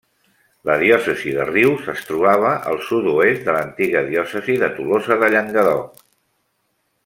La 0.69 0.77
diòcesi 0.83 1.33
de 1.35 1.45
Rius 1.49 1.91
es 1.93 2.01
trobava 2.07 2.53
al 2.71 2.81
sud-oest 2.87 3.45
de 3.49 3.55
l'antiga 3.59 4.03
diòcesi 4.09 4.57
de 4.65 4.73
Tolosa 4.81 5.21
de 5.25 5.31
Llenguadoc. 5.37 6.05